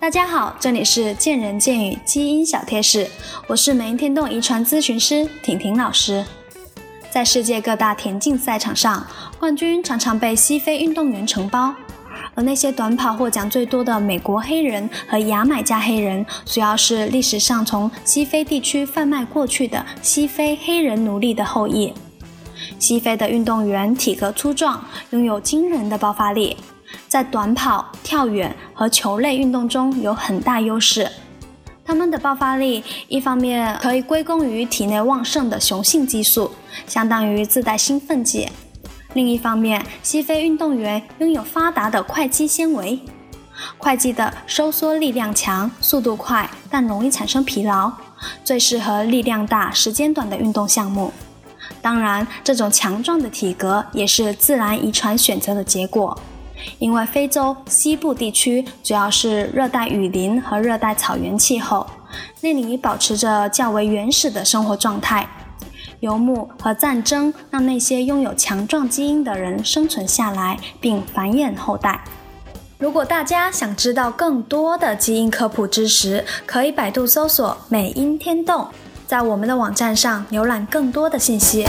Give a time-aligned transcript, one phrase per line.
[0.00, 3.06] 大家好，这里是见人见语基因小贴士，
[3.46, 6.24] 我是美音天动遗传咨询师婷婷老师。
[7.10, 9.06] 在世界各大田径赛场上，
[9.38, 11.74] 冠军常常被西非运动员承包，
[12.34, 21.92] 而那些短跑获奖最多的美国黑人和牙买加黑人，主要是历史上从西非地区贩卖过去的西非黑人奴隶的后裔。
[22.78, 26.56] 西非的运动员体格粗壮，拥有惊人的爆发力，
[27.10, 31.10] 在短跑、跳远和球类运动中有很大优势。
[31.84, 36.52] 他们的爆发力一方面可以归功于体内旺盛的雄性激素，
[36.86, 38.46] 相当于自带兴奋剂；
[39.14, 43.00] 另一方面，西非运动员拥有发达的快肌纤维，
[43.76, 47.90] 快肌的收缩力量强、速度快，但容易产生疲劳，
[48.44, 51.12] 最适合力量大、时间短的运动项目。
[51.82, 56.16] 当然，这种强壮的体格也是自然遗传选择的结果。
[56.78, 61.86] 因为非洲西部地区主要是热带雨林和热带草原气候，
[62.40, 65.28] 那里保持着较为原始的生活状态。
[66.00, 72.02] 游牧和战争让那些拥有强壮基因的人生存下来并繁衍后代。
[72.78, 78.66] 如果大家想知道更多的基因科普知识，可以百度搜索“美音天动”，
[79.06, 81.66] 在我们的网站上浏览更多的信息。